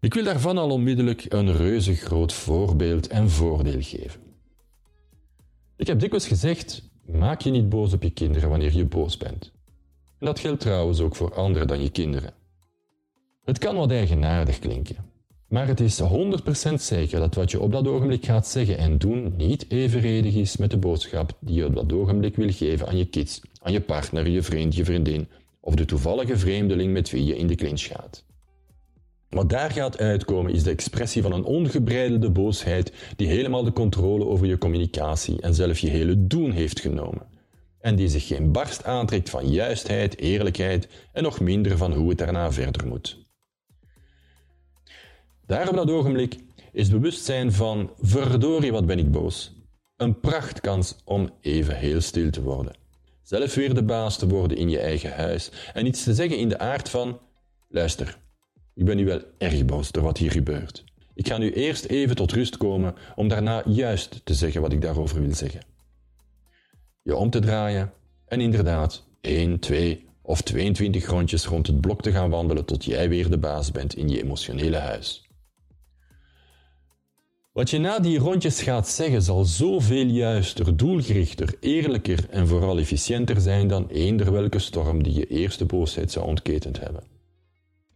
Ik 0.00 0.14
wil 0.14 0.24
daarvan 0.24 0.58
al 0.58 0.70
onmiddellijk 0.70 1.24
een 1.28 1.56
reuze 1.56 1.94
groot 1.94 2.32
voorbeeld 2.32 3.06
en 3.06 3.30
voordeel 3.30 3.82
geven. 3.82 4.20
Ik 5.76 5.86
heb 5.86 6.00
dikwijls 6.00 6.26
gezegd: 6.26 6.82
maak 7.06 7.40
je 7.40 7.50
niet 7.50 7.68
boos 7.68 7.92
op 7.92 8.02
je 8.02 8.10
kinderen 8.10 8.48
wanneer 8.48 8.76
je 8.76 8.84
boos 8.84 9.16
bent. 9.16 9.52
En 10.18 10.26
dat 10.26 10.38
geldt 10.38 10.60
trouwens 10.60 11.00
ook 11.00 11.16
voor 11.16 11.34
anderen 11.34 11.66
dan 11.66 11.82
je 11.82 11.90
kinderen. 11.90 12.34
Het 13.44 13.58
kan 13.58 13.76
wat 13.76 13.90
eigenaardig 13.90 14.58
klinken, 14.58 14.96
maar 15.54 15.66
het 15.66 15.80
is 15.80 16.02
100% 16.02 16.74
zeker 16.74 17.18
dat 17.18 17.34
wat 17.34 17.50
je 17.50 17.60
op 17.60 17.72
dat 17.72 17.88
ogenblik 17.88 18.24
gaat 18.24 18.46
zeggen 18.46 18.78
en 18.78 18.98
doen 18.98 19.34
niet 19.36 19.64
evenredig 19.68 20.34
is 20.34 20.56
met 20.56 20.70
de 20.70 20.76
boodschap 20.76 21.36
die 21.40 21.54
je 21.54 21.66
op 21.66 21.74
dat 21.74 21.92
ogenblik 21.92 22.36
wil 22.36 22.52
geven 22.52 22.86
aan 22.86 22.96
je 22.96 23.04
kids, 23.04 23.40
aan 23.62 23.72
je 23.72 23.80
partner, 23.80 24.28
je 24.28 24.42
vriend, 24.42 24.74
je 24.74 24.84
vriendin 24.84 25.28
of 25.60 25.74
de 25.74 25.84
toevallige 25.84 26.36
vreemdeling 26.36 26.92
met 26.92 27.10
wie 27.10 27.24
je 27.24 27.36
in 27.36 27.46
de 27.46 27.54
clinch 27.54 27.82
gaat. 27.82 28.24
Wat 29.28 29.50
daar 29.50 29.70
gaat 29.70 29.98
uitkomen 29.98 30.52
is 30.52 30.62
de 30.62 30.70
expressie 30.70 31.22
van 31.22 31.32
een 31.32 31.44
ongebreidelde 31.44 32.30
boosheid 32.30 32.92
die 33.16 33.28
helemaal 33.28 33.64
de 33.64 33.72
controle 33.72 34.26
over 34.26 34.46
je 34.46 34.58
communicatie 34.58 35.40
en 35.40 35.54
zelf 35.54 35.78
je 35.78 35.88
hele 35.88 36.26
doen 36.26 36.50
heeft 36.50 36.80
genomen. 36.80 37.26
En 37.80 37.96
die 37.96 38.08
zich 38.08 38.26
geen 38.26 38.52
barst 38.52 38.84
aantrekt 38.84 39.30
van 39.30 39.50
juistheid, 39.50 40.18
eerlijkheid 40.18 40.88
en 41.12 41.22
nog 41.22 41.40
minder 41.40 41.76
van 41.76 41.92
hoe 41.92 42.08
het 42.08 42.18
daarna 42.18 42.52
verder 42.52 42.86
moet. 42.86 43.23
Daar 45.46 45.68
op 45.68 45.74
dat 45.74 45.90
ogenblik 45.90 46.36
is 46.72 46.88
bewustzijn 46.88 47.52
van 47.52 47.90
verdorie 48.00 48.72
wat 48.72 48.86
ben 48.86 48.98
ik 48.98 49.10
boos. 49.10 49.52
Een 49.96 50.20
prachtkans 50.20 50.96
om 51.04 51.30
even 51.40 51.76
heel 51.76 52.00
stil 52.00 52.30
te 52.30 52.42
worden. 52.42 52.76
Zelf 53.22 53.54
weer 53.54 53.74
de 53.74 53.82
baas 53.82 54.18
te 54.18 54.28
worden 54.28 54.56
in 54.56 54.70
je 54.70 54.78
eigen 54.78 55.12
huis 55.12 55.50
en 55.72 55.86
iets 55.86 56.02
te 56.02 56.14
zeggen 56.14 56.38
in 56.38 56.48
de 56.48 56.58
aard 56.58 56.88
van 56.88 57.20
luister, 57.68 58.18
ik 58.74 58.84
ben 58.84 58.96
nu 58.96 59.04
wel 59.04 59.20
erg 59.38 59.64
boos 59.64 59.92
door 59.92 60.02
wat 60.02 60.18
hier 60.18 60.30
gebeurt. 60.30 60.84
Ik 61.14 61.28
ga 61.28 61.38
nu 61.38 61.52
eerst 61.52 61.84
even 61.84 62.16
tot 62.16 62.32
rust 62.32 62.56
komen 62.56 62.94
om 63.14 63.28
daarna 63.28 63.62
juist 63.66 64.20
te 64.24 64.34
zeggen 64.34 64.60
wat 64.60 64.72
ik 64.72 64.80
daarover 64.80 65.20
wil 65.20 65.34
zeggen. 65.34 65.60
Je 67.02 67.16
om 67.16 67.30
te 67.30 67.40
draaien 67.40 67.92
en 68.26 68.40
inderdaad 68.40 69.04
1, 69.20 69.58
2 69.58 70.04
of 70.22 70.42
22 70.42 71.06
rondjes 71.06 71.46
rond 71.46 71.66
het 71.66 71.80
blok 71.80 72.02
te 72.02 72.12
gaan 72.12 72.30
wandelen 72.30 72.64
tot 72.64 72.84
jij 72.84 73.08
weer 73.08 73.30
de 73.30 73.38
baas 73.38 73.72
bent 73.72 73.96
in 73.96 74.08
je 74.08 74.22
emotionele 74.22 74.76
huis. 74.76 75.23
Wat 77.54 77.70
je 77.70 77.78
na 77.78 77.98
die 77.98 78.18
rondjes 78.18 78.62
gaat 78.62 78.88
zeggen 78.88 79.22
zal 79.22 79.44
zoveel 79.44 80.06
juister, 80.06 80.76
doelgerichter, 80.76 81.56
eerlijker 81.60 82.26
en 82.30 82.48
vooral 82.48 82.78
efficiënter 82.78 83.40
zijn 83.40 83.68
dan 83.68 83.88
eender 83.88 84.32
welke 84.32 84.58
storm 84.58 85.02
die 85.02 85.14
je 85.14 85.26
eerste 85.26 85.64
boosheid 85.64 86.10
zou 86.10 86.26
ontketend 86.26 86.80
hebben. 86.80 87.02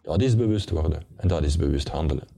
Dat 0.02 0.22
is 0.22 0.36
bewust 0.36 0.70
worden 0.70 1.02
en 1.16 1.28
dat 1.28 1.44
is 1.44 1.56
bewust 1.56 1.88
handelen. 1.88 2.28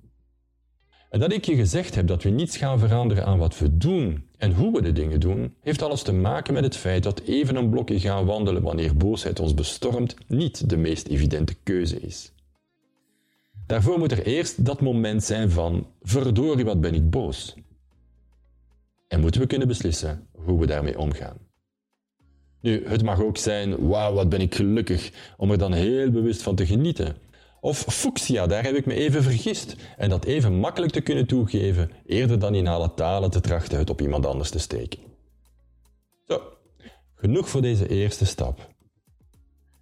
En 1.10 1.20
dat 1.20 1.32
ik 1.32 1.44
je 1.44 1.54
gezegd 1.54 1.94
heb 1.94 2.06
dat 2.06 2.22
we 2.22 2.30
niets 2.30 2.56
gaan 2.56 2.78
veranderen 2.78 3.26
aan 3.26 3.38
wat 3.38 3.58
we 3.58 3.76
doen 3.76 4.28
en 4.36 4.52
hoe 4.52 4.72
we 4.72 4.82
de 4.82 4.92
dingen 4.92 5.20
doen, 5.20 5.54
heeft 5.60 5.82
alles 5.82 6.02
te 6.02 6.12
maken 6.12 6.54
met 6.54 6.64
het 6.64 6.76
feit 6.76 7.02
dat 7.02 7.20
even 7.20 7.56
een 7.56 7.70
blokje 7.70 8.00
gaan 8.00 8.26
wandelen 8.26 8.62
wanneer 8.62 8.96
boosheid 8.96 9.40
ons 9.40 9.54
bestormt 9.54 10.14
niet 10.26 10.68
de 10.68 10.76
meest 10.76 11.06
evidente 11.06 11.54
keuze 11.62 12.00
is. 12.00 12.32
Daarvoor 13.70 13.98
moet 13.98 14.12
er 14.12 14.26
eerst 14.26 14.64
dat 14.64 14.80
moment 14.80 15.24
zijn 15.24 15.50
van 15.50 15.86
verdorie 16.02 16.64
wat 16.64 16.80
ben 16.80 16.94
ik 16.94 17.10
boos. 17.10 17.54
En 19.08 19.20
moeten 19.20 19.40
we 19.40 19.46
kunnen 19.46 19.68
beslissen 19.68 20.28
hoe 20.32 20.60
we 20.60 20.66
daarmee 20.66 20.98
omgaan. 20.98 21.36
Nu, 22.60 22.86
het 22.86 23.02
mag 23.02 23.22
ook 23.22 23.36
zijn, 23.36 23.88
wauw, 23.88 24.12
wat 24.12 24.28
ben 24.28 24.40
ik 24.40 24.54
gelukkig, 24.54 25.12
om 25.36 25.50
er 25.50 25.58
dan 25.58 25.72
heel 25.72 26.10
bewust 26.10 26.42
van 26.42 26.54
te 26.54 26.66
genieten. 26.66 27.16
Of 27.60 27.78
fuchsia, 27.78 28.46
daar 28.46 28.64
heb 28.64 28.74
ik 28.74 28.86
me 28.86 28.94
even 28.94 29.22
vergist, 29.22 29.76
en 29.96 30.08
dat 30.08 30.24
even 30.24 30.54
makkelijk 30.54 30.92
te 30.92 31.00
kunnen 31.00 31.26
toegeven, 31.26 31.90
eerder 32.06 32.38
dan 32.38 32.54
in 32.54 32.66
alle 32.66 32.94
talen 32.94 33.30
te 33.30 33.40
trachten 33.40 33.78
het 33.78 33.90
op 33.90 34.00
iemand 34.00 34.26
anders 34.26 34.50
te 34.50 34.58
steken. 34.58 35.00
Zo, 36.26 36.42
genoeg 37.14 37.48
voor 37.48 37.62
deze 37.62 37.88
eerste 37.88 38.26
stap. 38.26 38.74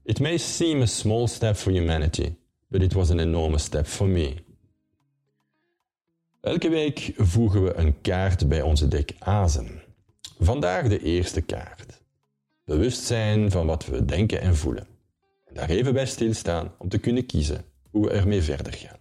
It 0.04 0.20
may 0.20 0.36
seem 0.36 0.80
a 0.82 0.86
small 0.86 1.26
step 1.26 1.56
for 1.56 1.72
humanity, 1.72 2.34
but 2.68 2.82
it 2.82 2.92
was 2.92 3.10
an 3.10 3.18
enormous 3.18 3.62
step 3.62 3.86
for 3.86 4.06
me. 4.06 4.34
Elke 6.40 6.68
week 6.68 7.12
voegen 7.16 7.64
we 7.64 7.74
een 7.74 8.00
kaart 8.00 8.48
bij 8.48 8.62
onze 8.62 8.88
dek 8.88 9.12
azen. 9.18 9.82
Vandaag 10.38 10.88
de 10.88 11.02
eerste 11.02 11.40
kaart. 11.40 12.02
Bewustzijn 12.64 13.50
van 13.50 13.66
wat 13.66 13.86
we 13.86 14.04
denken 14.04 14.40
en 14.40 14.56
voelen. 14.56 14.86
En 15.44 15.54
daar 15.54 15.68
even 15.68 15.92
bij 15.92 16.06
stilstaan 16.06 16.74
om 16.78 16.88
te 16.88 16.98
kunnen 16.98 17.26
kiezen 17.26 17.64
hoe 17.90 18.06
we 18.06 18.10
ermee 18.10 18.42
verder 18.42 18.72
gaan. 18.72 18.98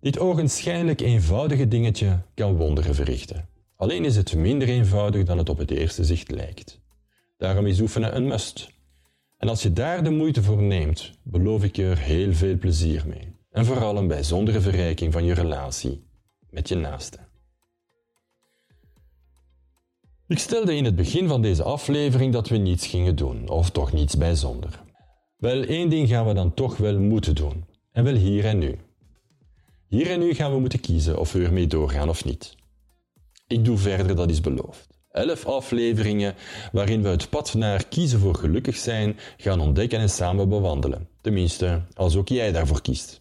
Dit 0.00 0.18
ogenschijnlijk 0.18 1.00
eenvoudige 1.00 1.68
dingetje 1.68 2.22
kan 2.34 2.56
wonderen 2.56 2.94
verrichten. 2.94 3.48
Alleen 3.76 4.04
is 4.04 4.16
het 4.16 4.34
minder 4.34 4.68
eenvoudig 4.68 5.24
dan 5.24 5.38
het 5.38 5.48
op 5.48 5.58
het 5.58 5.70
eerste 5.70 6.04
zicht 6.04 6.30
lijkt. 6.30 6.80
Daarom 7.36 7.66
is 7.66 7.80
oefenen 7.80 8.16
een 8.16 8.26
must. 8.26 8.75
En 9.36 9.48
als 9.48 9.62
je 9.62 9.72
daar 9.72 10.04
de 10.04 10.10
moeite 10.10 10.42
voor 10.42 10.62
neemt, 10.62 11.12
beloof 11.22 11.64
ik 11.64 11.76
je 11.76 11.84
er 11.84 11.98
heel 11.98 12.32
veel 12.32 12.58
plezier 12.58 13.04
mee. 13.06 13.34
En 13.50 13.64
vooral 13.64 13.96
een 13.96 14.08
bijzondere 14.08 14.60
verrijking 14.60 15.12
van 15.12 15.24
je 15.24 15.34
relatie 15.34 16.04
met 16.50 16.68
je 16.68 16.74
naaste. 16.74 17.18
Ik 20.26 20.38
stelde 20.38 20.76
in 20.76 20.84
het 20.84 20.96
begin 20.96 21.28
van 21.28 21.42
deze 21.42 21.62
aflevering 21.62 22.32
dat 22.32 22.48
we 22.48 22.56
niets 22.56 22.86
gingen 22.86 23.16
doen, 23.16 23.48
of 23.48 23.70
toch 23.70 23.92
niets 23.92 24.16
bijzonder. 24.16 24.82
Wel, 25.36 25.62
één 25.62 25.90
ding 25.90 26.08
gaan 26.08 26.26
we 26.26 26.34
dan 26.34 26.54
toch 26.54 26.76
wel 26.76 26.98
moeten 26.98 27.34
doen, 27.34 27.64
en 27.92 28.04
wel 28.04 28.14
hier 28.14 28.44
en 28.44 28.58
nu. 28.58 28.78
Hier 29.88 30.10
en 30.10 30.18
nu 30.18 30.34
gaan 30.34 30.52
we 30.52 30.58
moeten 30.58 30.80
kiezen 30.80 31.18
of 31.18 31.32
we 31.32 31.44
ermee 31.44 31.66
doorgaan 31.66 32.08
of 32.08 32.24
niet. 32.24 32.54
Ik 33.46 33.64
doe 33.64 33.78
verder, 33.78 34.16
dat 34.16 34.30
is 34.30 34.40
beloofd 34.40 34.95
elf 35.16 35.46
afleveringen 35.46 36.34
waarin 36.72 37.02
we 37.02 37.08
het 37.08 37.30
pad 37.30 37.54
naar 37.54 37.86
kiezen 37.86 38.20
voor 38.20 38.34
gelukkig 38.34 38.76
zijn 38.76 39.18
gaan 39.36 39.60
ontdekken 39.60 39.98
en 39.98 40.10
samen 40.10 40.48
bewandelen. 40.48 41.08
Tenminste, 41.20 41.82
als 41.94 42.16
ook 42.16 42.28
jij 42.28 42.52
daarvoor 42.52 42.82
kiest. 42.82 43.20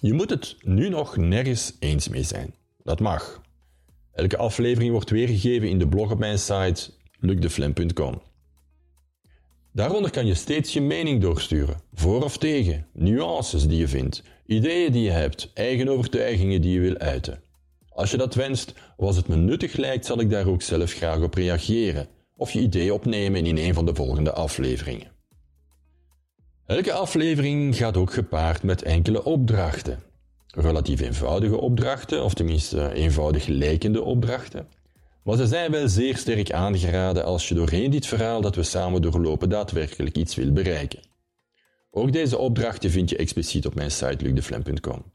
Je 0.00 0.12
moet 0.12 0.30
het 0.30 0.56
nu 0.60 0.88
nog 0.88 1.16
nergens 1.16 1.72
eens 1.78 2.08
mee 2.08 2.22
zijn. 2.22 2.54
Dat 2.82 3.00
mag. 3.00 3.40
Elke 4.12 4.36
aflevering 4.36 4.92
wordt 4.92 5.10
weergegeven 5.10 5.68
in 5.68 5.78
de 5.78 5.88
blog 5.88 6.10
op 6.10 6.18
mijn 6.18 6.38
site 6.38 6.90
lucdeflem.com. 7.20 8.22
Daaronder 9.72 10.10
kan 10.10 10.26
je 10.26 10.34
steeds 10.34 10.72
je 10.72 10.80
mening 10.80 11.20
doorsturen, 11.20 11.80
voor 11.94 12.22
of 12.24 12.38
tegen, 12.38 12.86
nuances 12.92 13.66
die 13.66 13.78
je 13.78 13.88
vindt, 13.88 14.22
ideeën 14.46 14.92
die 14.92 15.02
je 15.02 15.10
hebt, 15.10 15.50
eigen 15.54 15.88
overtuigingen 15.88 16.60
die 16.60 16.72
je 16.72 16.80
wil 16.80 16.96
uiten. 16.96 17.42
Als 17.98 18.10
je 18.10 18.16
dat 18.16 18.34
wenst, 18.34 18.74
of 18.96 19.06
als 19.06 19.16
het 19.16 19.28
me 19.28 19.36
nuttig 19.36 19.76
lijkt, 19.76 20.06
zal 20.06 20.20
ik 20.20 20.30
daar 20.30 20.46
ook 20.46 20.62
zelf 20.62 20.92
graag 20.92 21.20
op 21.20 21.34
reageren 21.34 22.08
of 22.36 22.50
je 22.50 22.60
idee 22.60 22.94
opnemen 22.94 23.46
in 23.46 23.56
een 23.56 23.74
van 23.74 23.86
de 23.86 23.94
volgende 23.94 24.32
afleveringen. 24.32 25.10
Elke 26.66 26.92
aflevering 26.92 27.76
gaat 27.76 27.96
ook 27.96 28.12
gepaard 28.12 28.62
met 28.62 28.82
enkele 28.82 29.24
opdrachten. 29.24 30.02
Relatief 30.46 31.00
eenvoudige 31.00 31.56
opdrachten, 31.56 32.24
of 32.24 32.34
tenminste 32.34 32.92
eenvoudig 32.92 33.46
lijkende 33.46 34.02
opdrachten. 34.02 34.68
Maar 35.24 35.36
ze 35.36 35.46
zijn 35.46 35.70
wel 35.70 35.88
zeer 35.88 36.16
sterk 36.16 36.52
aangeraden 36.52 37.24
als 37.24 37.48
je 37.48 37.54
doorheen 37.54 37.90
dit 37.90 38.06
verhaal 38.06 38.40
dat 38.40 38.54
we 38.54 38.62
samen 38.62 39.02
doorlopen 39.02 39.48
daadwerkelijk 39.48 40.16
iets 40.16 40.34
wil 40.34 40.52
bereiken. 40.52 41.00
Ook 41.90 42.12
deze 42.12 42.38
opdrachten 42.38 42.90
vind 42.90 43.10
je 43.10 43.16
expliciet 43.16 43.66
op 43.66 43.74
mijn 43.74 43.90
site 43.90 44.24
lucdeflem.com. 44.24 45.12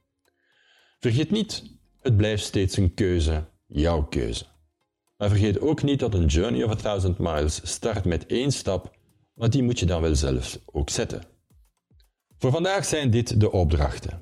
Vergeet 0.99 1.31
niet 1.31 1.81
het 2.03 2.17
blijft 2.17 2.43
steeds 2.43 2.77
een 2.77 2.93
keuze, 2.93 3.43
jouw 3.67 4.03
keuze. 4.03 4.45
Maar 5.17 5.29
vergeet 5.29 5.59
ook 5.59 5.83
niet 5.83 5.99
dat 5.99 6.13
een 6.13 6.25
journey 6.25 6.63
of 6.63 6.71
a 6.71 6.75
thousand 6.75 7.17
miles 7.17 7.61
start 7.63 8.05
met 8.05 8.25
één 8.25 8.51
stap, 8.51 8.97
maar 9.33 9.49
die 9.49 9.63
moet 9.63 9.79
je 9.79 9.85
dan 9.85 10.01
wel 10.01 10.15
zelf 10.15 10.59
ook 10.65 10.89
zetten. 10.89 11.23
Voor 12.37 12.51
vandaag 12.51 12.85
zijn 12.85 13.09
dit 13.09 13.39
de 13.39 13.51
opdrachten. 13.51 14.21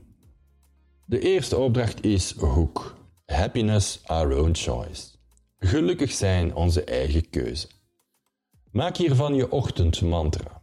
De 1.06 1.20
eerste 1.20 1.58
opdracht 1.58 2.04
is 2.04 2.32
Hoek. 2.32 2.96
Happiness 3.26 4.00
our 4.04 4.38
own 4.38 4.54
choice. 4.54 5.08
Gelukkig 5.60 6.12
zijn 6.12 6.56
onze 6.56 6.84
eigen 6.84 7.30
keuze. 7.30 7.68
Maak 8.72 8.98
hiervan 8.98 9.36
je 9.36 9.52
ochtendmantra. 9.52 10.62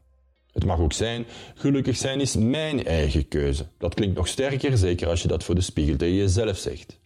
Het 0.53 0.65
mag 0.65 0.79
ook 0.79 0.93
zijn, 0.93 1.27
gelukkig 1.55 1.97
zijn 1.97 2.21
is 2.21 2.37
mijn 2.37 2.85
eigen 2.85 3.29
keuze. 3.29 3.67
Dat 3.79 3.95
klinkt 3.95 4.17
nog 4.17 4.29
sterker, 4.29 4.79
zeker 4.79 5.09
als 5.09 5.23
je 5.23 5.29
dat 5.29 5.45
voor 5.45 5.55
de 5.55 5.61
spiegel 5.61 5.97
tegen 5.97 6.15
jezelf 6.15 6.57
zegt. 6.57 7.01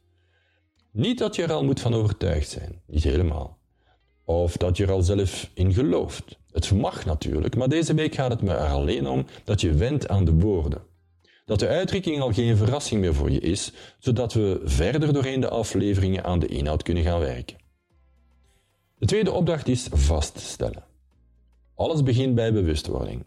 Niet 0.92 1.18
dat 1.18 1.36
je 1.36 1.42
er 1.42 1.52
al 1.52 1.64
moet 1.64 1.80
van 1.80 1.94
overtuigd 1.94 2.50
zijn, 2.50 2.80
niet 2.86 3.04
helemaal. 3.04 3.58
Of 4.24 4.56
dat 4.56 4.76
je 4.76 4.84
er 4.84 4.92
al 4.92 5.02
zelf 5.02 5.50
in 5.54 5.72
gelooft. 5.72 6.38
Het 6.50 6.72
mag 6.72 7.04
natuurlijk, 7.04 7.56
maar 7.56 7.68
deze 7.68 7.94
week 7.94 8.14
gaat 8.14 8.30
het 8.30 8.42
me 8.42 8.52
er 8.52 8.68
alleen 8.68 9.08
om 9.08 9.26
dat 9.44 9.60
je 9.60 9.74
wendt 9.74 10.08
aan 10.08 10.24
de 10.24 10.32
woorden. 10.32 10.82
Dat 11.44 11.58
de 11.58 11.68
uitdrukking 11.68 12.20
al 12.20 12.32
geen 12.32 12.56
verrassing 12.56 13.00
meer 13.00 13.14
voor 13.14 13.30
je 13.30 13.40
is, 13.40 13.72
zodat 13.98 14.32
we 14.32 14.60
verder 14.64 15.12
doorheen 15.12 15.40
de 15.40 15.48
afleveringen 15.48 16.24
aan 16.24 16.38
de 16.38 16.46
inhoud 16.46 16.82
kunnen 16.82 17.02
gaan 17.02 17.20
werken. 17.20 17.56
De 18.98 19.06
tweede 19.06 19.32
opdracht 19.32 19.68
is 19.68 19.86
vaststellen. 19.90 20.84
Alles 21.74 22.02
begint 22.02 22.34
bij 22.34 22.52
bewustwording. 22.52 23.24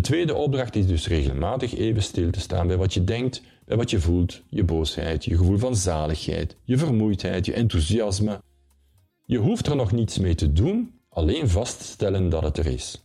De 0.00 0.06
tweede 0.06 0.34
opdracht 0.34 0.76
is 0.76 0.86
dus 0.86 1.08
regelmatig 1.08 1.74
even 1.74 2.02
stil 2.02 2.30
te 2.30 2.40
staan 2.40 2.66
bij 2.66 2.76
wat 2.76 2.94
je 2.94 3.04
denkt, 3.04 3.42
bij 3.64 3.76
wat 3.76 3.90
je 3.90 4.00
voelt, 4.00 4.42
je 4.48 4.64
boosheid, 4.64 5.24
je 5.24 5.36
gevoel 5.36 5.58
van 5.58 5.76
zaligheid, 5.76 6.56
je 6.64 6.78
vermoeidheid, 6.78 7.46
je 7.46 7.52
enthousiasme. 7.52 8.42
Je 9.26 9.38
hoeft 9.38 9.66
er 9.66 9.76
nog 9.76 9.92
niets 9.92 10.18
mee 10.18 10.34
te 10.34 10.52
doen, 10.52 11.00
alleen 11.08 11.48
vaststellen 11.48 12.28
dat 12.28 12.42
het 12.42 12.58
er 12.58 12.66
is. 12.66 13.04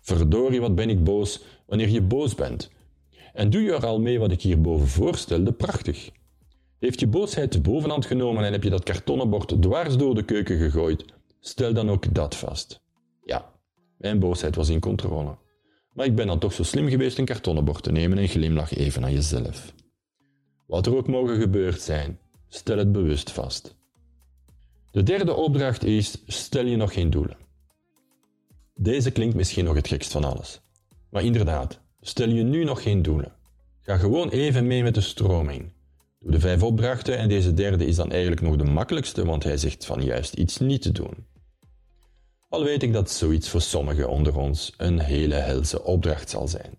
Verdorie, 0.00 0.60
wat 0.60 0.74
ben 0.74 0.90
ik 0.90 1.04
boos 1.04 1.42
wanneer 1.66 1.88
je 1.88 2.02
boos 2.02 2.34
bent. 2.34 2.70
En 3.32 3.50
doe 3.50 3.62
je 3.62 3.72
er 3.72 3.86
al 3.86 4.00
mee 4.00 4.18
wat 4.18 4.32
ik 4.32 4.42
hierboven 4.42 4.88
voorstelde, 4.88 5.52
prachtig. 5.52 6.10
Heeft 6.78 7.00
je 7.00 7.06
boosheid 7.06 7.52
de 7.52 7.60
bovenhand 7.60 8.06
genomen 8.06 8.44
en 8.44 8.52
heb 8.52 8.62
je 8.62 8.70
dat 8.70 8.84
kartonnen 8.84 9.30
bord 9.30 9.62
dwars 9.62 9.96
door 9.96 10.14
de 10.14 10.24
keuken 10.24 10.58
gegooid, 10.58 11.04
stel 11.40 11.72
dan 11.72 11.90
ook 11.90 12.14
dat 12.14 12.34
vast. 12.34 12.80
Ja, 13.24 13.52
mijn 13.98 14.18
boosheid 14.18 14.56
was 14.56 14.68
in 14.68 14.80
controle. 14.80 15.41
Maar 15.92 16.06
ik 16.06 16.14
ben 16.14 16.26
dan 16.26 16.38
toch 16.38 16.52
zo 16.52 16.62
slim 16.62 16.88
geweest 16.88 17.18
een 17.18 17.24
kartonnen 17.24 17.64
bord 17.64 17.82
te 17.82 17.92
nemen 17.92 18.18
en 18.18 18.28
glimlach 18.28 18.74
even 18.74 19.04
aan 19.04 19.12
jezelf. 19.12 19.74
Wat 20.66 20.86
er 20.86 20.96
ook 20.96 21.08
mogen 21.08 21.40
gebeurd 21.40 21.80
zijn, 21.80 22.18
stel 22.48 22.78
het 22.78 22.92
bewust 22.92 23.30
vast. 23.30 23.76
De 24.90 25.02
derde 25.02 25.34
opdracht 25.34 25.84
is: 25.84 26.22
stel 26.26 26.66
je 26.66 26.76
nog 26.76 26.92
geen 26.92 27.10
doelen. 27.10 27.36
Deze 28.74 29.10
klinkt 29.10 29.34
misschien 29.34 29.64
nog 29.64 29.74
het 29.74 29.88
gekst 29.88 30.12
van 30.12 30.24
alles. 30.24 30.60
Maar 31.10 31.24
inderdaad, 31.24 31.80
stel 32.00 32.28
je 32.28 32.42
nu 32.42 32.64
nog 32.64 32.82
geen 32.82 33.02
doelen. 33.02 33.32
Ga 33.80 33.96
gewoon 33.96 34.28
even 34.28 34.66
mee 34.66 34.82
met 34.82 34.94
de 34.94 35.00
stroming. 35.00 35.72
Doe 36.18 36.30
de 36.30 36.40
vijf 36.40 36.62
opdrachten 36.62 37.18
en 37.18 37.28
deze 37.28 37.54
derde 37.54 37.86
is 37.86 37.96
dan 37.96 38.10
eigenlijk 38.10 38.40
nog 38.40 38.56
de 38.56 38.64
makkelijkste, 38.64 39.24
want 39.24 39.44
hij 39.44 39.56
zegt 39.56 39.86
van 39.86 40.02
juist 40.02 40.34
iets 40.34 40.58
niet 40.58 40.82
te 40.82 40.92
doen. 40.92 41.26
Al 42.52 42.64
weet 42.64 42.82
ik 42.82 42.92
dat 42.92 43.10
zoiets 43.10 43.48
voor 43.48 43.60
sommigen 43.60 44.08
onder 44.08 44.36
ons 44.36 44.72
een 44.76 44.98
hele 44.98 45.34
helse 45.34 45.84
opdracht 45.84 46.30
zal 46.30 46.48
zijn. 46.48 46.78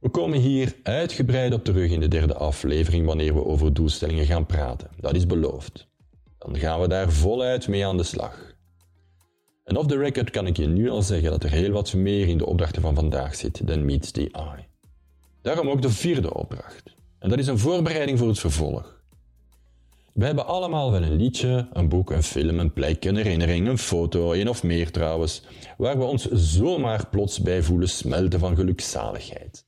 We 0.00 0.08
komen 0.08 0.38
hier 0.38 0.76
uitgebreid 0.82 1.52
op 1.52 1.64
terug 1.64 1.90
in 1.90 2.00
de 2.00 2.08
derde 2.08 2.34
aflevering 2.34 3.06
wanneer 3.06 3.34
we 3.34 3.44
over 3.44 3.74
doelstellingen 3.74 4.26
gaan 4.26 4.46
praten. 4.46 4.90
Dat 5.00 5.14
is 5.14 5.26
beloofd. 5.26 5.88
Dan 6.38 6.58
gaan 6.58 6.80
we 6.80 6.88
daar 6.88 7.12
voluit 7.12 7.68
mee 7.68 7.86
aan 7.86 7.96
de 7.96 8.02
slag. 8.02 8.54
En 9.64 9.76
off 9.76 9.86
the 9.86 9.98
record 9.98 10.30
kan 10.30 10.46
ik 10.46 10.56
je 10.56 10.66
nu 10.66 10.90
al 10.90 11.02
zeggen 11.02 11.30
dat 11.30 11.44
er 11.44 11.50
heel 11.50 11.70
wat 11.70 11.94
meer 11.94 12.28
in 12.28 12.38
de 12.38 12.46
opdrachten 12.46 12.82
van 12.82 12.94
vandaag 12.94 13.34
zit 13.34 13.66
dan 13.66 13.84
meets 13.84 14.10
the 14.10 14.30
eye. 14.30 14.66
Daarom 15.42 15.68
ook 15.68 15.82
de 15.82 15.90
vierde 15.90 16.34
opdracht. 16.34 16.94
En 17.18 17.28
dat 17.28 17.38
is 17.38 17.46
een 17.46 17.58
voorbereiding 17.58 18.18
voor 18.18 18.28
het 18.28 18.38
vervolg. 18.38 18.99
We 20.14 20.24
hebben 20.24 20.46
allemaal 20.46 20.90
wel 20.90 21.02
een 21.02 21.16
liedje, 21.16 21.68
een 21.72 21.88
boek, 21.88 22.10
een 22.10 22.22
film, 22.22 22.58
een 22.58 22.72
plek, 22.72 23.04
een 23.04 23.16
herinnering, 23.16 23.68
een 23.68 23.78
foto, 23.78 24.32
één 24.32 24.48
of 24.48 24.62
meer 24.62 24.90
trouwens, 24.90 25.42
waar 25.76 25.98
we 25.98 26.04
ons 26.04 26.30
zomaar 26.30 27.08
plots 27.08 27.40
bij 27.40 27.62
voelen 27.62 27.88
smelten 27.88 28.40
van 28.40 28.56
gelukzaligheid. 28.56 29.66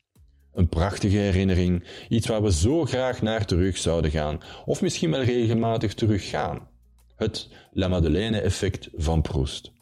Een 0.53 0.69
prachtige 0.69 1.17
herinnering, 1.17 1.85
iets 2.09 2.27
waar 2.27 2.43
we 2.43 2.53
zo 2.53 2.85
graag 2.85 3.23
naar 3.23 3.45
terug 3.45 3.77
zouden 3.77 4.11
gaan, 4.11 4.41
of 4.65 4.83
misschien 4.83 5.11
wel 5.11 5.23
regelmatig 5.23 5.95
teruggaan. 5.95 6.69
Het 7.17 7.49
La 7.73 7.89
Madeleine-effect 7.89 8.89
van 8.95 9.23
Proust. 9.23 9.73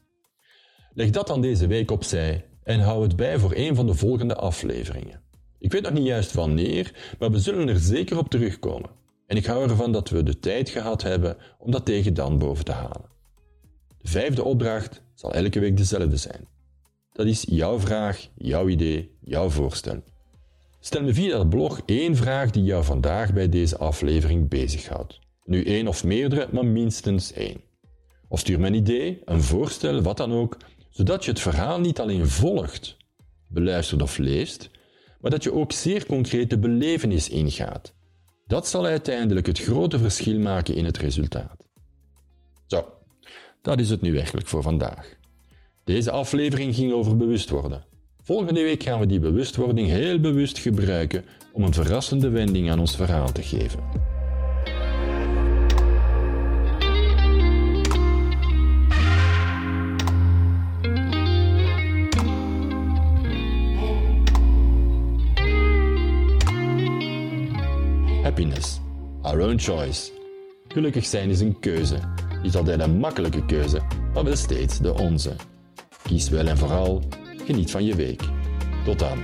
Leg 0.94 1.10
dat 1.10 1.26
dan 1.26 1.40
deze 1.40 1.66
week 1.66 1.90
opzij 1.90 2.44
en 2.62 2.80
hou 2.80 3.02
het 3.02 3.16
bij 3.16 3.38
voor 3.38 3.52
een 3.54 3.74
van 3.74 3.86
de 3.86 3.94
volgende 3.94 4.34
afleveringen. 4.34 5.22
Ik 5.58 5.72
weet 5.72 5.82
nog 5.82 5.92
niet 5.92 6.06
juist 6.06 6.32
wanneer, 6.32 7.14
maar 7.18 7.30
we 7.30 7.38
zullen 7.38 7.68
er 7.68 7.78
zeker 7.78 8.18
op 8.18 8.28
terugkomen. 8.28 8.99
En 9.30 9.36
ik 9.36 9.46
hou 9.46 9.68
ervan 9.68 9.92
dat 9.92 10.08
we 10.08 10.22
de 10.22 10.38
tijd 10.38 10.68
gehad 10.68 11.02
hebben 11.02 11.36
om 11.58 11.70
dat 11.70 11.84
tegen 11.84 12.14
dan 12.14 12.38
boven 12.38 12.64
te 12.64 12.72
halen. 12.72 13.08
De 13.98 14.08
vijfde 14.08 14.44
opdracht 14.44 15.02
zal 15.14 15.32
elke 15.32 15.60
week 15.60 15.76
dezelfde 15.76 16.16
zijn. 16.16 16.48
Dat 17.12 17.26
is 17.26 17.44
jouw 17.48 17.80
vraag, 17.80 18.28
jouw 18.34 18.68
idee, 18.68 19.16
jouw 19.20 19.48
voorstel. 19.48 20.02
Stel 20.80 21.02
me 21.02 21.14
via 21.14 21.36
dat 21.36 21.48
blog 21.48 21.80
één 21.86 22.16
vraag 22.16 22.50
die 22.50 22.62
jou 22.62 22.84
vandaag 22.84 23.32
bij 23.32 23.48
deze 23.48 23.78
aflevering 23.78 24.48
bezighoudt. 24.48 25.18
Nu 25.44 25.64
één 25.64 25.88
of 25.88 26.04
meerdere, 26.04 26.48
maar 26.52 26.66
minstens 26.66 27.32
één. 27.32 27.60
Of 28.28 28.40
stuur 28.40 28.60
me 28.60 28.66
een 28.66 28.74
idee, 28.74 29.22
een 29.24 29.42
voorstel, 29.42 30.02
wat 30.02 30.16
dan 30.16 30.32
ook, 30.32 30.56
zodat 30.88 31.24
je 31.24 31.30
het 31.30 31.40
verhaal 31.40 31.80
niet 31.80 32.00
alleen 32.00 32.28
volgt, 32.28 32.96
beluistert 33.48 34.02
of 34.02 34.18
leest, 34.18 34.70
maar 35.20 35.30
dat 35.30 35.42
je 35.42 35.52
ook 35.52 35.72
zeer 35.72 36.06
concreet 36.06 36.50
de 36.50 36.58
belevenis 36.58 37.28
ingaat 37.28 37.98
dat 38.50 38.68
zal 38.68 38.86
uiteindelijk 38.86 39.46
het 39.46 39.58
grote 39.58 39.98
verschil 39.98 40.38
maken 40.38 40.74
in 40.74 40.84
het 40.84 40.98
resultaat. 40.98 41.66
Zo, 42.66 42.84
dat 43.62 43.80
is 43.80 43.90
het 43.90 44.00
nu 44.00 44.16
eigenlijk 44.16 44.46
voor 44.46 44.62
vandaag. 44.62 45.16
Deze 45.84 46.10
aflevering 46.10 46.74
ging 46.74 46.92
over 46.92 47.16
bewust 47.16 47.50
worden. 47.50 47.84
Volgende 48.22 48.62
week 48.62 48.82
gaan 48.82 49.00
we 49.00 49.06
die 49.06 49.20
bewustwording 49.20 49.88
heel 49.88 50.20
bewust 50.20 50.58
gebruiken 50.58 51.24
om 51.52 51.62
een 51.62 51.74
verrassende 51.74 52.28
wending 52.28 52.70
aan 52.70 52.80
ons 52.80 52.96
verhaal 52.96 53.32
te 53.32 53.42
geven. 53.42 54.09
Our 69.22 69.40
own 69.40 69.58
choice. 69.58 70.10
Gelukkig 70.68 71.06
zijn 71.06 71.30
is 71.30 71.40
een 71.40 71.58
keuze. 71.58 71.98
Niet 72.42 72.56
altijd 72.56 72.80
een 72.80 72.98
makkelijke 72.98 73.44
keuze, 73.44 73.80
maar 74.14 74.24
wel 74.24 74.36
steeds 74.36 74.78
de 74.78 74.94
onze. 74.94 75.32
Kies 76.02 76.28
wel 76.28 76.46
en 76.46 76.58
vooral, 76.58 77.02
geniet 77.44 77.70
van 77.70 77.84
je 77.84 77.94
week. 77.94 78.22
Tot 78.84 78.98
dan. 78.98 79.18